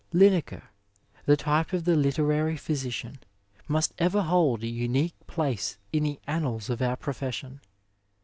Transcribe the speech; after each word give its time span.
Linacre, 0.13 0.63
the 1.27 1.37
type 1.37 1.73
of 1.73 1.85
the 1.85 1.95
literary 1.95 2.57
physician, 2.57 3.19
must 3.67 3.93
ever 3.99 4.23
hold 4.23 4.63
a 4.63 4.67
unique 4.67 5.13
place 5.27 5.77
in 5.93 6.01
the 6.05 6.19
annals 6.25 6.71
of 6.71 6.81
our 6.81 6.95
profession. 6.95 7.61